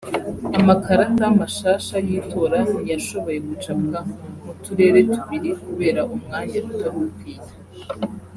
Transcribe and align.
Amakarata 0.59 1.25
mashasha 1.39 1.95
y'itora 2.07 2.57
ntiyashoboye 2.69 3.37
gucapwa 3.47 3.99
mu 4.43 4.53
turere 4.63 4.99
tubiri 5.13 5.51
kubera 5.65 6.01
umwanya 6.15 6.57
utari 6.69 6.97
ukwiye 7.07 7.39